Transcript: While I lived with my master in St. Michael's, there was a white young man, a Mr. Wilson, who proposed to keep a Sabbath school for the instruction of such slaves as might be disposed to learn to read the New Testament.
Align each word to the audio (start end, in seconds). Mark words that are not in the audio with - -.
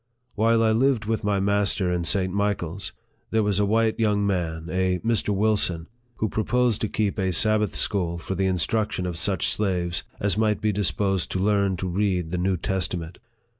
While 0.33 0.63
I 0.63 0.71
lived 0.71 1.05
with 1.05 1.23
my 1.23 1.39
master 1.39 1.91
in 1.91 2.05
St. 2.05 2.33
Michael's, 2.33 2.91
there 3.29 3.43
was 3.43 3.59
a 3.59 3.67
white 3.67 3.99
young 3.99 4.25
man, 4.25 4.67
a 4.71 4.97
Mr. 5.05 5.29
Wilson, 5.29 5.87
who 6.15 6.27
proposed 6.27 6.81
to 6.81 6.89
keep 6.89 7.19
a 7.19 7.31
Sabbath 7.31 7.75
school 7.75 8.17
for 8.17 8.33
the 8.33 8.47
instruction 8.47 9.05
of 9.05 9.15
such 9.15 9.53
slaves 9.53 10.03
as 10.19 10.39
might 10.39 10.59
be 10.59 10.71
disposed 10.71 11.29
to 11.33 11.39
learn 11.39 11.77
to 11.77 11.87
read 11.87 12.31
the 12.31 12.39
New 12.39 12.57
Testament. 12.57 13.19